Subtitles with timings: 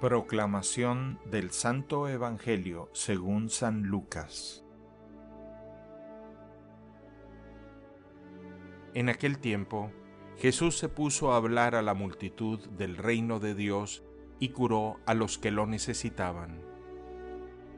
[0.00, 4.64] Proclamación del Santo Evangelio según San Lucas
[8.94, 9.90] En aquel tiempo,
[10.36, 14.04] Jesús se puso a hablar a la multitud del reino de Dios
[14.38, 16.60] y curó a los que lo necesitaban.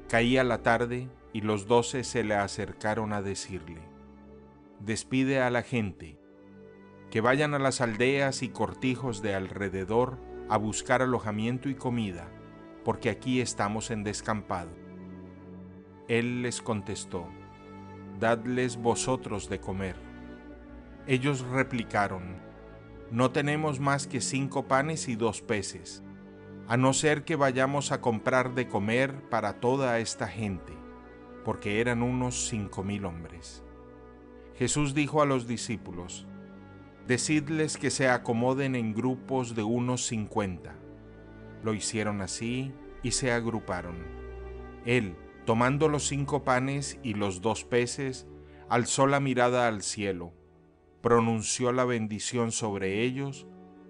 [0.07, 3.81] Caía la tarde y los doce se le acercaron a decirle,
[4.79, 6.19] Despide a la gente,
[7.11, 10.19] que vayan a las aldeas y cortijos de alrededor
[10.51, 12.29] a buscar alojamiento y comida,
[12.85, 14.71] porque aquí estamos en descampado.
[16.09, 17.29] Él les contestó,
[18.19, 19.95] Dadles vosotros de comer.
[21.07, 22.37] Ellos replicaron,
[23.13, 26.03] No tenemos más que cinco panes y dos peces,
[26.67, 30.73] a no ser que vayamos a comprar de comer para toda esta gente,
[31.45, 33.63] porque eran unos cinco mil hombres.
[34.57, 36.27] Jesús dijo a los discípulos,
[37.11, 40.77] Decidles que se acomoden en grupos de unos cincuenta.
[41.65, 43.97] Lo hicieron así y se agruparon.
[44.85, 48.29] Él, tomando los cinco panes y los dos peces,
[48.69, 50.33] alzó la mirada al cielo,
[51.01, 53.49] pronunció la bendición sobre ellos,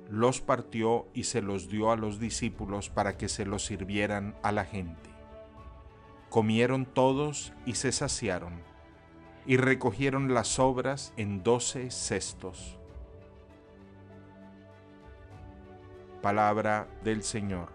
[0.09, 4.51] los partió y se los dio a los discípulos para que se los sirvieran a
[4.51, 5.11] la gente.
[6.31, 8.63] Comieron todos y se saciaron,
[9.45, 12.80] y recogieron las sobras en doce cestos.
[16.21, 17.69] Palabra del Señor.